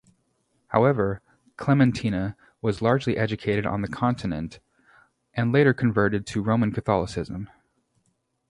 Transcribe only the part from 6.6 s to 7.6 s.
Catholicism.